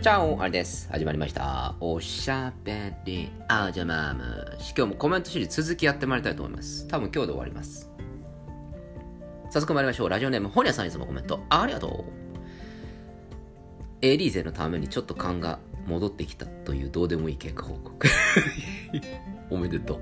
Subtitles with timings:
[0.00, 0.88] チャオあれです。
[0.92, 1.74] 始まりました。
[1.80, 4.72] おしゃべりあじゃまーむし。
[4.76, 6.86] 今日もコメントシリーズ続きやってまいりたいと思います。
[6.86, 7.90] 多分今日で終わります。
[9.50, 10.08] 早速参りましょう。
[10.08, 12.12] ラジオネーム、ホニャさんいつもコメントありがとう。
[14.00, 18.06] エリーゼのためにちょっと勘が戻ってきたというどうでもいい結果報告。
[19.50, 20.00] おめでとう。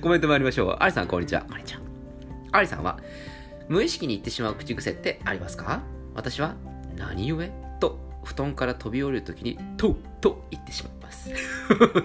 [0.00, 0.76] コメント参りましょう。
[0.80, 1.42] アリさん、こんにちは。
[1.42, 1.82] こんにちは。
[2.52, 2.98] アリさんは、
[3.68, 5.82] 無意識に言ってしまう口癖ってありますか？
[6.14, 6.54] 私は、
[6.96, 7.42] 何故？
[7.46, 7.52] と
[8.24, 11.30] 布団から飛び降りるときに「と」と言ってしまいます。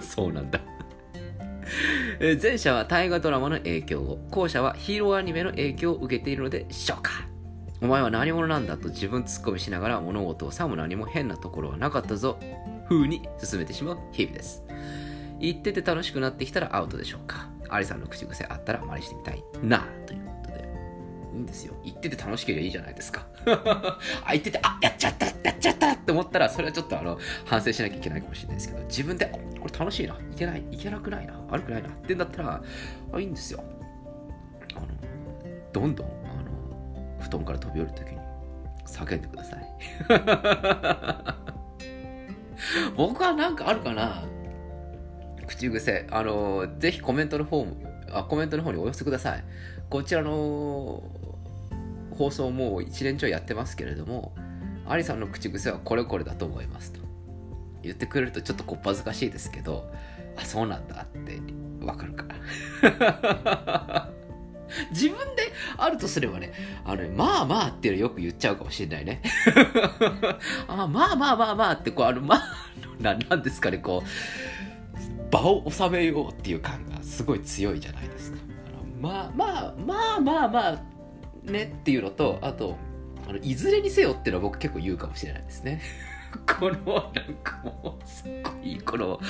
[0.00, 0.60] そうなんだ。
[2.20, 7.26] えー前者は大河ドラマの影響を後者はヒーローアニメの影響を受けているのでしょうか。
[7.80, 12.38] お前は何者なんだと自分突っ込みしながら物事をさも何も変なところはなかったぞ。
[12.88, 14.64] 風に進めてしまう日々です。
[15.40, 17.48] 言ってて楽しくなってきたらアウトでしょうか。
[17.68, 19.86] アリさんの口癖あったら真似してみたいな。
[20.06, 20.68] ということで。
[21.34, 21.74] いいんですよ。
[21.84, 23.26] 言ってて楽しければいいじゃないですか。
[23.46, 23.98] あ
[24.30, 25.77] 言っててあやっちゃったやっちゃった
[26.08, 30.14] って思ったらそれはちょっとあの反省しなきゃいけないかもしれないですけど自分でこれ楽しいな。
[30.14, 30.64] いけない。
[30.70, 31.38] いけなくないな。
[31.50, 31.90] 悪くないな。
[31.90, 32.62] ってんだったら
[33.12, 33.62] あいいんですよ。
[34.74, 34.86] あの
[35.70, 38.18] どんどんあの布団から飛び降りるときに
[38.86, 39.60] 叫んでください。
[42.96, 44.22] 僕はなんかあるかな。
[45.46, 46.06] 口癖。
[46.10, 47.76] あのぜひコメントの方も
[48.12, 49.44] あコメントの方にお寄せください。
[49.90, 51.02] こちらの
[52.12, 54.32] 放送もう1年ちょいやってますけれども
[54.88, 57.00] アリさんの口癖はこれこれだと思いますと。
[57.82, 59.88] 言ってくれるとちょっとこっぱずかしいですけど
[60.36, 61.40] あそうなんだって
[61.84, 62.24] わかるか。
[62.82, 64.10] ら
[64.90, 66.52] 自分であるとすればね
[66.84, 69.22] あのまあまあっていうのよく言っちゃうかもしれないね。
[70.68, 72.42] あまあまあまあまあってこうあのまあ
[73.00, 78.38] ななんですかねこう場を収めようっていう感がすごい強いじゃないですか。
[78.66, 82.76] あのまあまあまあまあまあねっていうのとあと
[83.28, 85.82] あのいずれにせよっていうのは僕結構言うかもしれないですね。
[86.58, 89.20] このなんかもうすっごいこの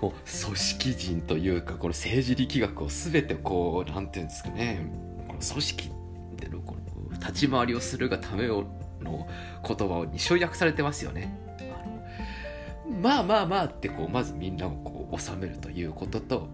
[0.00, 4.86] もう組織人というかこの政治力学を全てこうなんていうんですかね。
[5.28, 5.90] この組織
[6.36, 6.76] でのこ
[7.10, 8.66] の立ち回りをするがための
[9.02, 11.38] 言葉に集約されてますよね。
[11.60, 16.48] あのまあまあまあってこうまずみんなをこう収めるということと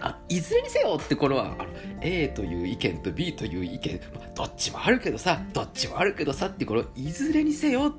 [0.00, 1.68] あいずれにせよってこれはあの
[2.00, 7.94] A という意見と B という意見、まあどっちもあるけどさどっちもあるけどさってこのいずれにせよ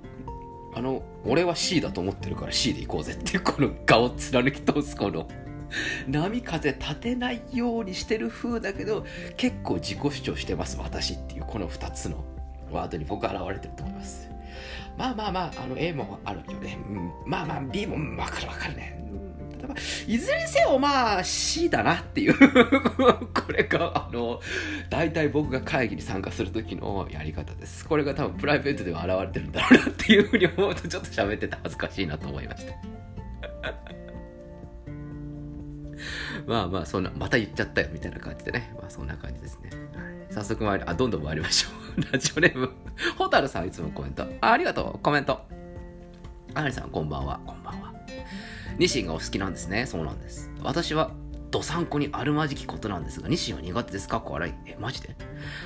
[0.75, 5.27] あの俺は C だと思ってるから C で行こうぜっていうこの顔を貫き通すこの
[6.07, 9.05] 波風立てないようにしてる風だけど
[9.35, 12.23] 結構自己主張してます私っていうこの2つの
[12.71, 14.29] ワードに僕現れてると思います。
[14.97, 18.99] まあまあまああの A もあるよね、うん、まあまあ B もうんわかるわかるね。
[19.57, 22.35] だまあいずれにせよまあ C だなっていう。
[22.37, 24.39] これがあの
[24.89, 27.85] 大体僕が会議に参加する時のやり方です。
[27.85, 32.73] これが多分プライベートでは現れてるんだろうなっていうふうに思うとちょっと喋ってて恥ずかしいなと思いました
[36.47, 38.73] まあまあそんなまた言っちゃったよみたいな感じでね。
[38.79, 39.69] まあそんな感じですね、
[40.31, 42.01] 早速参りあどんどん参りましょう。
[42.13, 42.71] ラジオネーム
[43.17, 44.25] ホタルさんいつもコメント。
[44.41, 44.99] ありがとう。
[44.99, 45.41] コメント。
[46.53, 47.39] あはりさんこんばんは。
[48.77, 51.11] ニシンがお好きなんですねそうなんです私は
[51.49, 54.53] どさんこにあるまじきことなんですが、ニシンは苦手ですかっこ笑い。
[54.65, 55.15] え、マジで？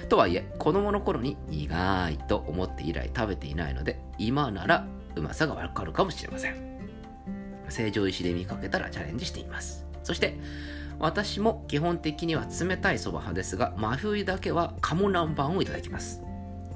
[0.10, 4.86] とはいえ、子供の頃に苦いと思って以来食べていないので、今なら
[5.16, 6.56] うまさがわかるかもしれません。
[7.68, 9.88] 成城石で見かけたらチャレンジしています。
[10.04, 10.38] そして、
[11.00, 16.22] 私も基本的には冷たいそば派ですが、真冬だけは鴨南蛮をいただきます。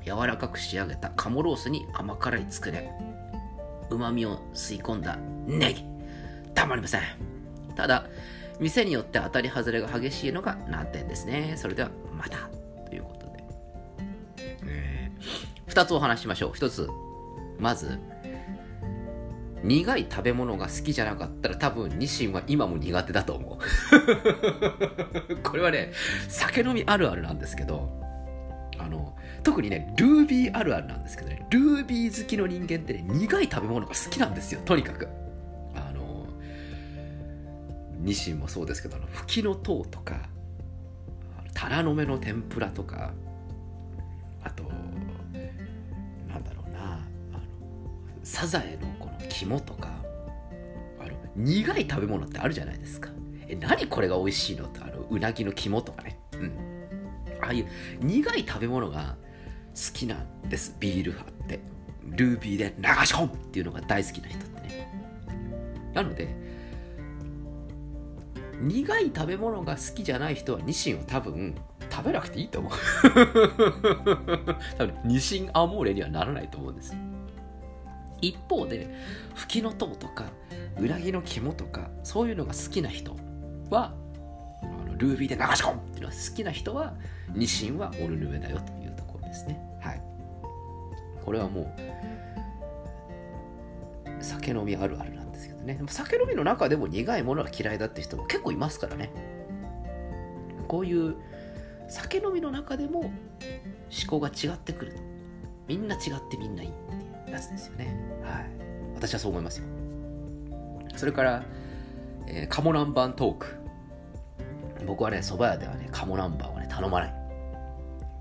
[0.03, 2.91] 柔らかく仕上げた鴨ロースに甘辛いつくね、
[3.91, 5.85] 旨味を吸い込んだネギ、
[6.55, 7.01] たまりません。
[7.75, 8.07] ただ、
[8.59, 11.55] 店によって当たり外れが激しいのが難点ですね。
[11.57, 12.49] それではまた。
[12.87, 13.43] ということで。
[14.65, 16.51] えー、2つお話ししましょう。
[16.51, 16.89] 1つ、
[17.59, 17.99] まず、
[19.63, 25.41] 苦い食べ物が好きじゃなかったら多分ニシンは今も苦手だと思う。
[25.41, 25.91] これはね、
[26.29, 27.89] 酒飲みあるあるなんですけど、
[28.77, 35.07] あの、特にね、ルービーあるあるなんですけどね、ルービー好きの人間ってね、苦い食べ物が好きなんですよ、とにかく。
[38.05, 40.29] ニシンもそうですけどフキノトウとか
[41.55, 43.11] タラの芽の天ぷらとか
[44.43, 44.63] あと
[46.27, 46.99] なんだろうな
[47.33, 47.41] あの
[48.23, 49.89] サザエのこの肝とか
[50.99, 53.09] あの苦い食べ物ってあるじゃないですか。
[53.47, 56.19] え何これが美味しいのってあのうなぎの肝とかね。
[56.33, 56.51] うん。
[57.41, 57.67] ああいう
[58.01, 59.15] 苦い食べ物が
[59.73, 60.75] 好きなんです。
[60.79, 61.59] ビール派って。
[62.03, 64.87] ルービーで流し込むっていうのが大好きな人ってね。
[65.93, 66.44] なので
[68.61, 71.55] 苦い食べ物が好きじゃない人はニシンを多分
[71.89, 72.71] 食べなくていいと思う。
[74.77, 76.95] 多分ニシンアモーレにはならないと思うんです
[78.21, 78.93] 一方で
[79.35, 80.25] 吹きの塔とか
[80.79, 83.15] うなぎの肝とかそういうのが好きな人
[83.69, 83.93] は
[84.61, 86.93] あのルービーで流し込むっていうのが好きな人は
[87.33, 89.59] ニシンはオルヌメだよというところですね。
[89.81, 90.01] はい。
[91.23, 91.81] これはもう
[94.23, 95.14] 酒飲みあるある。
[95.65, 95.79] ね。
[95.87, 99.11] 酒飲みの中でも苦いものが嫌いだって人も結構いますからね。
[100.67, 101.15] こういう
[101.87, 103.11] 酒飲みの中でも思
[104.09, 104.97] 考が違ってくる。
[105.67, 107.95] みんな違ってみんないいっていうやつですよね。
[108.23, 108.45] はい。
[108.95, 109.65] 私はそう思いますよ。
[110.95, 111.43] それから、
[112.27, 113.47] えー、カモ南蛮トーク。
[114.85, 117.13] 僕はね蕎麦屋ではねカモ南蛮はね頼まない。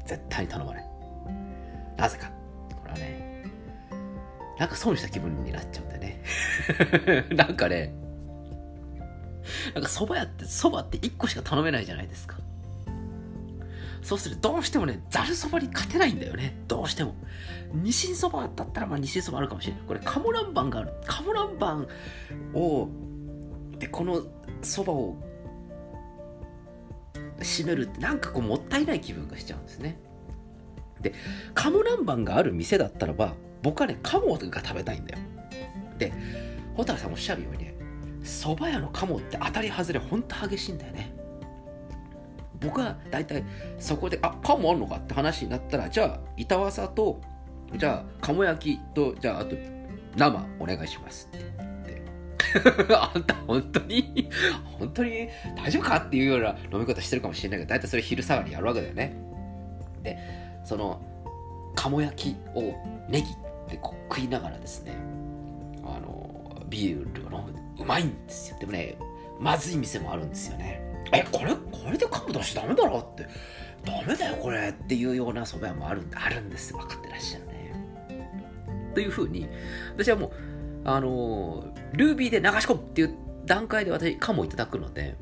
[0.06, 0.88] 絶対に頼まない。
[1.96, 2.30] なぜか。
[4.58, 6.22] なんか損した気分になっちゃうんだよね
[7.34, 7.94] なんかね
[9.74, 12.38] なんか蕎麦屋って蕎麦って1個しか頼めないじゃないですか
[14.04, 16.54] そうするとどうしてもね、ざるそばに勝てないんだよね。
[16.68, 17.14] どうしても。
[17.72, 19.82] ニシンそばだったら、まあニシンそばあるかもしれない。
[19.88, 20.92] これ、カモランバンがある。
[21.06, 21.88] カモランバン
[22.52, 22.90] を、
[23.78, 24.22] で、この
[24.60, 25.16] そばを
[27.38, 29.98] 締めるってなんかこうもったいない気分がしちゃうんですね。
[31.00, 31.14] で、
[31.54, 35.18] カモランバンがある店だったらば、僕はね、カモが食べたいんだよ。
[35.98, 36.12] で、
[36.76, 37.74] 蛍さんおっしゃるようにね、
[38.22, 41.12] 蕎麦屋のカモって当たり外れほんと激しいんだよね。
[42.60, 43.44] 僕は大体
[43.78, 47.20] そこで「あカモあるのか?」って話になったらじゃあ板わさと
[47.76, 49.56] じゃあ鴨焼きとじゃああと
[50.16, 51.44] 生お願いしますって
[52.64, 54.30] 言ってあんた本当に
[54.78, 59.14] 本当に大丈夫かっていうような飲み方してるかもしれないけど大体それ昼下がりやるわけだよね
[60.02, 60.16] で
[60.64, 61.02] その
[61.74, 62.62] 鴨焼きを
[63.08, 63.28] ネギ
[63.68, 64.96] でこう食いながらですね
[65.84, 67.54] あのビールを飲む。
[67.80, 68.58] うまいんですよ。
[68.58, 68.96] でもね
[69.40, 70.80] まずい店もあるんですよね。
[71.12, 73.26] えこれこれで噛む出しダメだろって。
[73.84, 77.54] ダメだよこれっていうような蕎麦屋もあるあるんです分かってらっしゃるね。
[78.94, 79.48] というふうに
[79.96, 80.32] 私はもう
[80.84, 83.14] あのルービーで流し込むっていう
[83.44, 85.16] 段階で私カモいただくので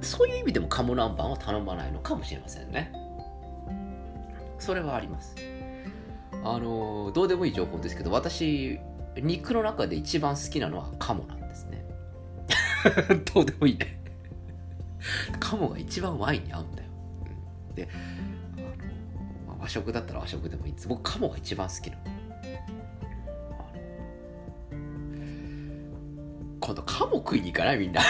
[0.00, 2.92] そういう意味でもカモ南蛮は頼まないのかもしれませんね。
[4.58, 5.34] それはあります。
[6.44, 8.78] あのどうでもいい情報ですけど私
[9.16, 11.84] 肉の中で一番好きなのはカモなんですね
[13.32, 14.02] どうでもいいね
[15.40, 16.88] カモが一番ワインに合うんだよ。
[17.68, 17.88] うん、で
[18.56, 18.64] あの、
[19.48, 20.88] まあ、和食だったら和食でもいいんです。
[20.88, 22.02] 僕、カモが一番好きなの。
[26.60, 27.78] 今度、カモ食いに行かない？
[27.78, 28.00] みんな。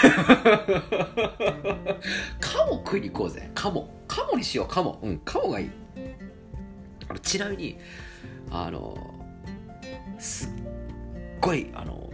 [2.40, 3.50] カモ食いに行こうぜ。
[3.54, 3.88] カモ。
[4.06, 4.98] カモにしよう、カモ。
[5.02, 5.70] うん、カモがいい。
[7.08, 7.78] あのちなみに、
[8.52, 8.96] あの、
[10.18, 10.50] すっ
[11.40, 12.12] ごい、あの、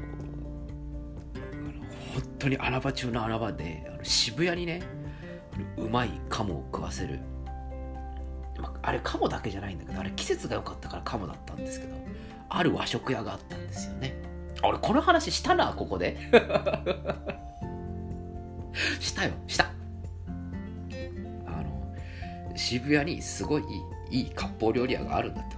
[2.15, 4.83] 本当に穴場中の穴場であの渋谷にね
[5.77, 7.21] うまいカモを食わせる、
[8.59, 11.95] まあ、あれカモだけじゃないんだけどあれ季節が良かったからカモだったんですけど
[12.49, 14.15] ある和食屋があったんですよね。
[14.65, 16.17] 俺この話したなここで。
[19.01, 19.71] したよした。
[21.47, 21.93] あの
[22.57, 23.65] 渋谷にすごい
[24.11, 25.58] いい割烹料理屋があるんだと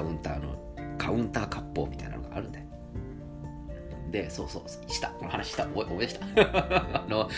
[0.00, 2.64] カウンターのカウンター割烹みたいなのがあるんだよ
[4.10, 5.08] で、そうそう、した。
[5.10, 5.66] この話した。
[5.66, 6.26] 思い出した。
[7.04, 7.28] あの、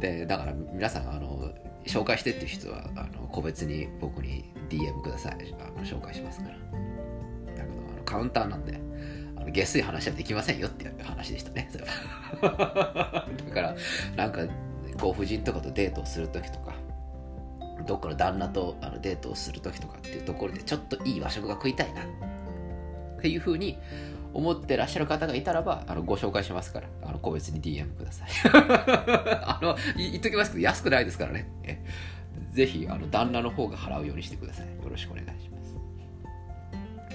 [0.00, 1.52] で、だから皆さん、あの、
[1.84, 5.54] 紹介してっていう人は、あの、個別に僕に DM ください。
[5.60, 6.54] あの紹介しますから。
[6.54, 8.80] だけど、あのカウンターなんで、
[9.36, 11.68] あの下水話はできませんよっていう話でしたね。
[11.70, 13.26] それは。
[13.48, 13.76] だから、
[14.16, 14.40] なんか、
[15.00, 16.74] ご婦人とかとデートをするときとか、
[17.86, 22.02] どっかの旦那とあのデートをするときとかっていうところで、ちょっといい和食が食いたいな。
[22.02, 23.78] っていうふうに
[24.34, 28.28] 思ってらっしゃる方がいたらば、あの、ご紹介しますから、あの、個別に DM ください。
[29.42, 31.48] あの、言っときますけど、安くないですからね。
[32.52, 34.66] ぜひ、あの、旦那の方が払うようにしてください。
[34.66, 35.74] よろしくお願いします。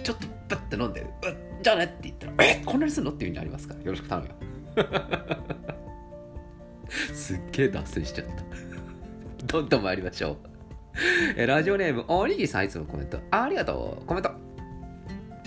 [0.03, 1.05] ちょっと、バッて飲んで、
[1.61, 4.33] じゃあねって言ったら、えこんなにすんのっていう風になりますから、よろしく頼むよ。
[7.13, 8.43] すっげえ脱線しちゃった。
[9.45, 10.37] どんどん参りましょう。
[11.35, 14.05] えラジオネーム、おにぎりさんいつもコメント、ありがとう。
[14.05, 14.31] コメント。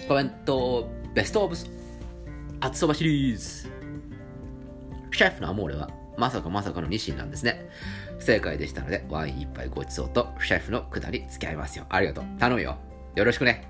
[0.08, 1.70] コメント、ベストオブス
[2.60, 3.68] 厚そばシリーズ。
[5.12, 7.68] シェフのアモーレは、まさかまさかのニシンなんですね。
[8.18, 11.86] 不正解でしたので、ワイン一杯ごちそうと、シェフのくだり付き合いますよ。
[11.88, 12.24] ありがとう。
[12.38, 12.78] 頼むよ。
[13.14, 13.64] よろしくね。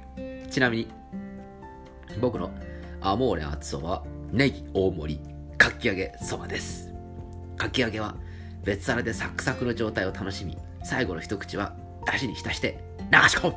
[0.50, 0.88] ちなみに、
[2.20, 2.50] 僕の
[3.00, 6.92] アモーレ厚そばは、ネギ大盛り、かき揚げそばです。
[7.56, 8.14] かき揚げは、
[8.64, 11.74] 別皿でサクサクの状態を楽しみ、最後の一口は、
[12.06, 12.78] だしに浸して
[13.10, 13.56] 流し込む。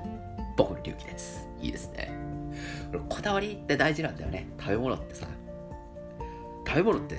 [0.55, 1.48] 僕の流儀です。
[1.62, 2.12] いいですね。
[3.10, 4.48] こだわりって大事なんだよね。
[4.57, 5.27] 食べ物ってさ。
[6.65, 7.15] 食べ物って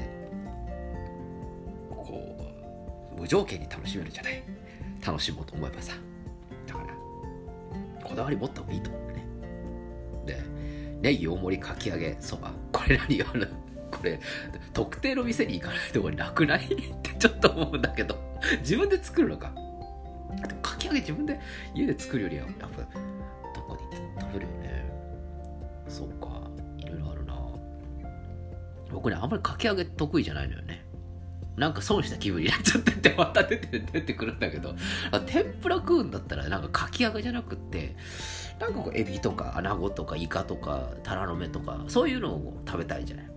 [1.90, 2.36] こ
[3.16, 4.42] う無条件に楽しめるじゃない。
[5.06, 5.92] 楽しもうと思えばさ。
[6.66, 6.86] だから
[8.02, 9.26] こだわり持った方がいいと思うね。
[10.26, 10.42] で
[11.00, 12.50] ネギ大盛りかき揚げそば。
[12.72, 13.46] これ何あの
[13.90, 14.18] これ
[14.72, 16.64] 特定の店に行かないとこれなくない？
[16.64, 16.68] っ
[17.02, 18.16] てちょっと思うんだけど。
[18.60, 19.52] 自分で作るのか。
[20.62, 21.40] かき揚げ自分で
[21.75, 22.75] 家で作るよりはやっぱど
[23.62, 24.90] こに食べるよね。
[25.88, 26.28] そうか。
[26.78, 27.35] いろいろあるな。
[28.90, 30.85] 僕ねあんまりかき揚げ得意じゃないのよね。
[31.56, 34.75] なんか損した気分になっちゃっててまた出て出てくるんだけど。
[35.26, 37.97] 天ぷら食うんだったらなんかかき揚げじゃなくって
[38.61, 43.30] なんかこうエビとかアナゴとかイカとかタラの芽とかそういうのを食べたいじゃない。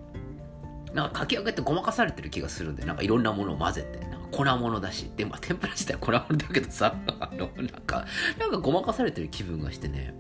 [0.94, 4.00] なんかかき揚げってごまかされてる気がするんでなんかいろんなものを混ぜて。
[4.00, 5.10] なんか粉物だし。
[5.16, 6.96] でまあ天ぷら自体は粉物だけどさ。
[7.20, 8.06] あ のなんか
[8.40, 10.14] なんかごまかされてる気分がしてね。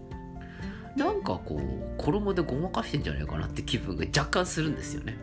[0.96, 5.18] なんかこう衣でごまかしてんじゃないかなって気分が若干するんですよね。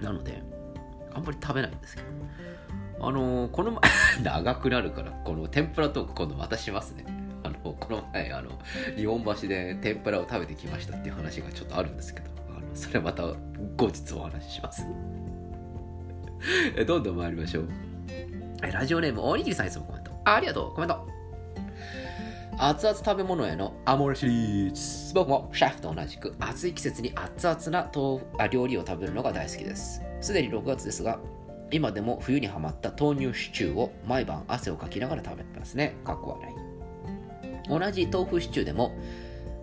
[0.00, 0.42] なので
[1.14, 2.08] あんまり食べないんですけど。
[3.00, 3.80] あのこの前
[4.24, 7.04] 長くなるからこの天ぷらトーク今度またしますね。
[7.44, 8.58] あのこの前あの
[8.96, 12.37] 日本橋で天ぷらを食べてきましたっていう話がちょっとあるんですけど。
[12.74, 13.24] それまた
[13.76, 14.86] 後日お話しします。
[16.86, 17.68] どんどん参りましょう。
[18.60, 20.10] ラジオネームおにぎりさんいつもコメント。
[20.24, 20.74] ありがとう。
[20.74, 21.06] コメント。
[22.60, 25.14] 熱々食べ物へのアモーレシリーズ。
[25.14, 30.02] 僕もシェフと同じく暑い季節に熱々な豆腐あ料理を食べるのが大好きです。
[30.20, 31.20] すでに6月ですが
[31.70, 35.94] 今でも冬にはまった豆乳シチューを毎晩汗をかきながら食べてますね。
[36.04, 37.68] かっこ笑い。
[37.68, 38.96] 同じ豆腐シチューでも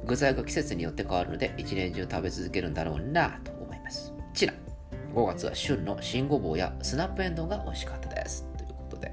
[0.06, 4.14] 具材が季節によって変わるので一年中食べ続けるんだろうなと思います。
[4.34, 4.54] ちな
[5.14, 8.46] 5月は旬の新ごぼうやスナップエンドウが美味しかったです。
[8.58, 9.12] ということで。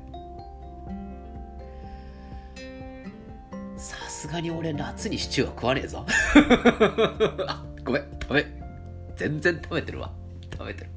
[3.76, 6.04] さすがに俺夏にシチューは食わねえぞ。
[7.46, 8.46] あごめん食べ。
[9.16, 10.12] 全然食べてるわ。
[10.52, 10.90] 食べてる。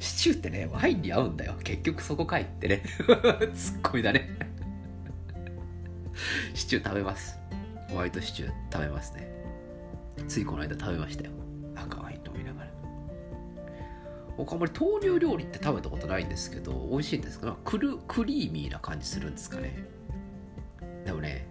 [0.00, 1.54] シチューってねワインに合うんだよ。
[1.64, 2.82] 結局そこかいってね。
[3.54, 4.28] ツッコミだね。
[6.54, 7.37] シチュー食べます。
[7.88, 9.28] ホワイトシチュー食べますね。
[10.26, 11.30] ついこの間食べましたよ。
[11.74, 12.68] 赤ワイン飲みながら。
[14.36, 17.56] 僕あんまり豆乳料理って食べたことないんですけど美味しいんですか？
[17.64, 19.84] クルクリーミーな感じするんですかね。
[21.04, 21.48] でもね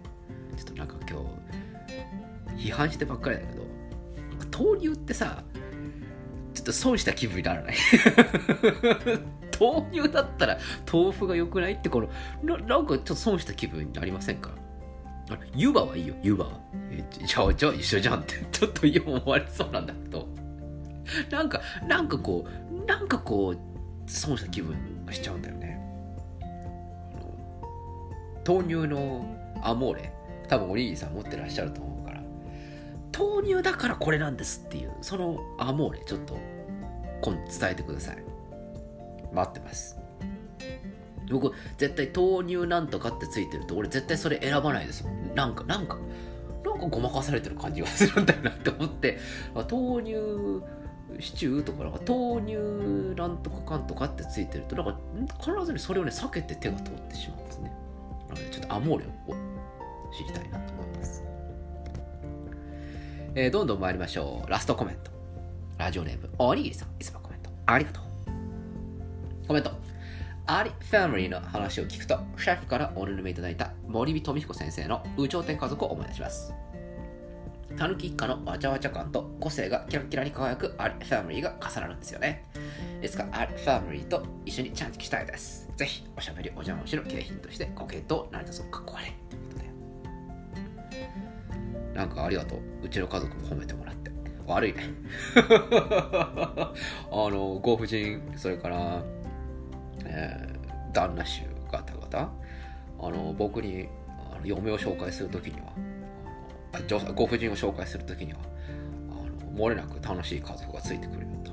[0.56, 1.20] ちょっとなんか今
[2.56, 3.64] 日批判してばっかりだけど
[4.66, 5.42] 豆乳ってさ
[6.54, 7.74] ちょっと損した気分にならない？
[9.60, 10.58] 豆乳だったら
[10.90, 12.08] 豆腐が良くないってこの
[12.42, 14.50] ななんかちょっと損した気分になりませんか？
[15.30, 16.46] あれ湯葉はいいよ湯葉
[16.90, 20.26] えじゃあじゃあ一緒じゃんってちょっと今思われそうなんだけど。
[21.30, 25.78] なんかなんかこうなんかこう損した気分がしちゃうんだよね。
[28.46, 29.26] 豆乳の
[29.62, 30.12] アモーレ
[30.48, 32.22] 多分おにぎりさん持ってらっしゃると思うから。
[33.18, 36.38] 豆乳だからこれなんですっていうそのアモーレちょっと
[37.22, 38.22] 今伝えてください。
[39.32, 39.98] 待ってます。
[41.30, 45.34] 僕絶対豆乳なんとかってついてると俺絶対それ選ばないですもん。
[45.34, 45.96] なんかなんか
[46.64, 49.18] なんかごまかされてる感じがするんだよなって思って。
[49.54, 50.62] 豆乳
[51.20, 52.56] シチューとかなんか豆乳
[53.16, 54.84] なんとかかんとかってついてるとなん
[55.26, 57.72] か必ずにそれをね避けて手が通ってしまうんですね。
[58.28, 59.08] なのでちょっとアモーレを
[60.12, 61.24] 知りたいなと思います、
[63.34, 64.50] えー、どんどん参りましょう。
[64.50, 65.10] ラストコメント。
[65.78, 66.88] ラジオネームおにぎりさん。
[67.00, 67.50] いつもコメント。
[67.66, 68.04] ありがとう。
[69.46, 69.87] コメント。
[70.50, 76.54] アリファミリーの話を聞くと、シェフからおぬめいただいた森美富彦先生の有頂天家族を思い出します。
[77.76, 82.46] たぬき一家のわちゃわちゃ感と個性がキラキラに輝くアリファミリーが重なるんですよね。
[83.02, 85.68] いつかアリファミリーと一緒にチャンチしたいです。
[85.76, 89.12] ぜひ、おしゃべりお邪魔しの景品としてご検討成田さんかっこ悪い。
[89.28, 89.58] ということ
[91.92, 91.94] で。
[91.94, 92.60] なんかありがとう。
[92.84, 94.10] うちの家族も褒めてもらって。
[94.46, 94.82] 悪いね。
[95.36, 96.72] あ
[97.12, 99.04] の、ご婦人、それから、
[100.08, 102.48] えー、旦那衆方々。
[103.00, 103.88] あの僕に
[104.32, 105.68] あの嫁を紹介するときには
[106.72, 108.38] あ女ご婦人を紹介するときには
[109.10, 109.14] あ
[109.46, 111.52] の漏れなく楽しい家族がついてくるよと。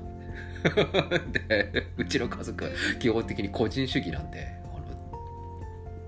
[1.48, 4.80] でうちの家族は基本的に個人主義なんであ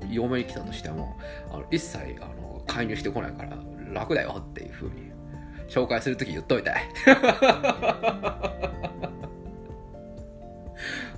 [0.04, 1.16] の嫁に来たとしても
[1.52, 3.56] あの一切あの介入してこないから
[3.94, 5.12] 楽だよっていうふうに
[5.70, 6.72] 紹介するとき言っといて。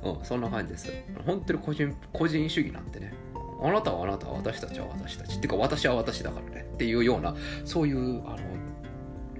[0.03, 0.91] うん、そんな感じです。
[1.25, 3.13] 本当に個人個人主義なんてね。
[3.61, 5.37] あなたはあなた、私たちは私たち。
[5.37, 6.65] ってか、私は私だからね。
[6.73, 8.37] っていうような、そういう、あの、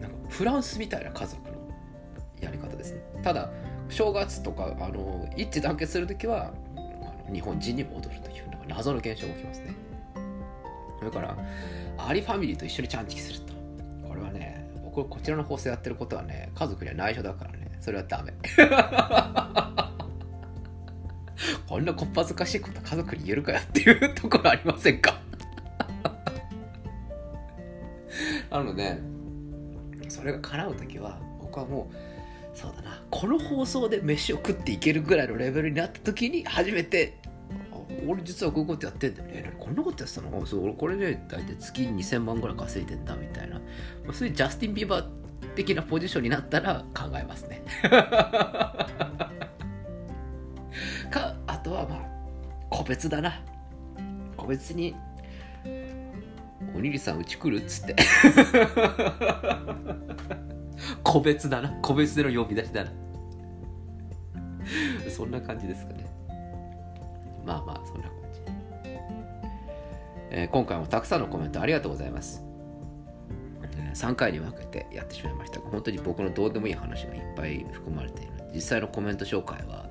[0.02, 1.58] なんかフランスみたいな家族の
[2.42, 3.02] やり方ですね。
[3.24, 3.50] ただ、
[3.88, 6.54] 正月とか、あの、一致団結するときは、
[7.32, 9.74] 日本人に戻るという、なんか謎の現象が起きますね。
[11.00, 11.38] それから、
[11.98, 13.54] アリファミリーと一緒にチャンチキすると。
[14.08, 18.34] これはね、僕、こちらの放送やってることはね、家族には内緒だからね、それはダメ。
[21.68, 25.22] こんなこっぱずかしいこと家族に言えるかよっていうところありませんか？
[28.52, 28.98] なので、
[30.08, 31.96] それが叶う時は僕はもう
[32.58, 37.18] そうだなこの放送で飯を食っていけるぐらいのレベルになった時に初めて
[38.08, 39.54] 俺実はこういうことやってんだよね。
[39.60, 40.46] こんなことやってたの？
[40.46, 43.62] そう俺これで大体月2000万ぐらい稼いでんだみたいな。
[44.12, 45.08] そういうジャスティン・ビーバー
[45.56, 47.64] 的なポジションになったら考えますね。
[51.70, 52.00] とはまあ、
[52.70, 53.40] 個別だな。
[54.36, 54.96] 個別に、
[56.76, 57.96] おにぎりさんうち来るっつって。
[61.04, 61.70] 個別だな。
[61.82, 62.92] 個別での呼び出しだな。
[65.10, 66.06] そんな感じですかね。
[67.46, 68.42] まあまあ、そんな感じ。
[70.32, 72.44] えー、今回もたくさんのコメントありがとうございます。
[73.94, 78.32] 3回に分けてやってしまいましたが、本当に僕のどうでもいい話がいっぱい含まれている。
[78.54, 79.89] 実際のコメント紹介は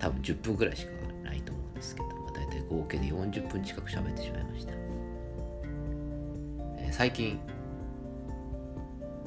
[0.00, 0.92] 多分10分ぐらいしか
[1.22, 4.72] ないと思うんですけど、まあ、大体合計で40分近く喋ってしまいました。
[6.78, 7.38] えー、最近、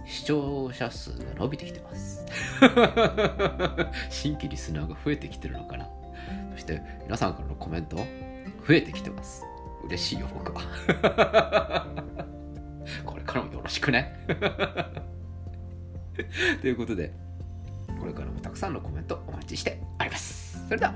[0.06, 2.26] 視聴者数が伸びてきてます。
[4.10, 5.88] 新規リスナーが増えてきてるのかな。
[6.54, 7.98] そして皆さんからのコメント
[8.68, 9.46] 増えてきてます。
[9.86, 11.86] 嬉しいよ、僕は。
[13.06, 14.26] これからもよろしくね。
[16.62, 17.14] ということで、
[18.00, 20.53] これからもたくさんのコメントお待ちしております。
[20.68, 20.94] それでは、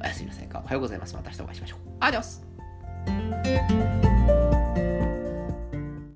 [0.00, 0.60] おやすみなさいか。
[0.64, 1.14] おはようございます。
[1.14, 1.78] また明日お会いしましょう。
[2.00, 4.13] アディオス